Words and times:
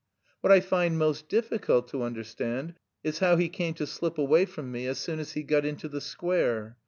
What 0.39 0.51
I 0.51 0.61
find 0.61 0.97
most 0.97 1.29
difficult 1.29 1.87
to 1.89 2.01
understand 2.01 2.73
is 3.03 3.19
how 3.19 3.35
he 3.35 3.49
came 3.49 3.75
to 3.75 3.85
slip 3.85 4.17
away 4.17 4.47
from 4.47 4.71
me 4.71 4.87
as 4.87 4.97
soon 4.97 5.19
as 5.19 5.33
he 5.33 5.43
got 5.43 5.63
into 5.63 5.87
the 5.87 6.01
square. 6.01 6.75